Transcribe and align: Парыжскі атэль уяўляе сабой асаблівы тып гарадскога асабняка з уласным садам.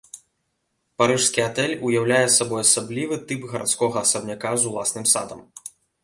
Парыжскі 1.01 1.41
атэль 1.47 1.73
уяўляе 1.89 2.23
сабой 2.37 2.61
асаблівы 2.67 3.17
тып 3.31 3.41
гарадскога 3.51 3.97
асабняка 4.05 4.51
з 4.63 4.71
уласным 4.71 5.05
садам. 5.13 5.45